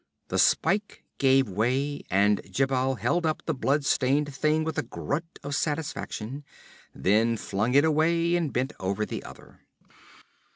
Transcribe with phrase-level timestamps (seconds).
[0.29, 5.37] The spike gave way, and Djebal held up the blood stained thing with a grunt
[5.43, 6.43] of satisfaction,
[6.95, 9.59] then flung it away and bent over the other.